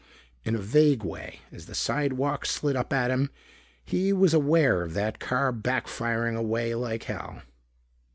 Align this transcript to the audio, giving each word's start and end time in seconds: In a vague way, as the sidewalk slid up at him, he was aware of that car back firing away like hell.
In 0.43 0.55
a 0.55 0.59
vague 0.59 1.03
way, 1.03 1.41
as 1.51 1.67
the 1.67 1.75
sidewalk 1.75 2.47
slid 2.47 2.75
up 2.75 2.91
at 2.91 3.11
him, 3.11 3.29
he 3.85 4.11
was 4.11 4.33
aware 4.33 4.81
of 4.81 4.95
that 4.95 5.19
car 5.19 5.51
back 5.51 5.87
firing 5.87 6.35
away 6.35 6.73
like 6.73 7.03
hell. 7.03 7.43